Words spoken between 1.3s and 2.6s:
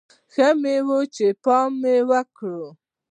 پام مې وکړ.